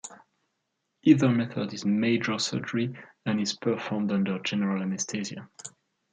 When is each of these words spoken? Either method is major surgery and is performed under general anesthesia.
Either 1.03 1.29
method 1.29 1.71
is 1.75 1.85
major 1.85 2.39
surgery 2.39 2.91
and 3.27 3.39
is 3.39 3.55
performed 3.55 4.11
under 4.11 4.39
general 4.39 4.81
anesthesia. 4.81 5.47